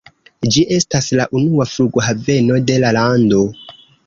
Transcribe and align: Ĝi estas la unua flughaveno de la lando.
Ĝi 0.53 0.61
estas 0.77 1.09
la 1.19 1.27
unua 1.41 1.67
flughaveno 1.75 2.59
de 2.73 2.79
la 2.87 2.95
lando. 2.99 3.45